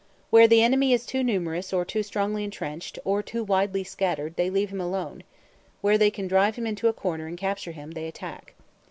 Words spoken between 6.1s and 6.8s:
drive him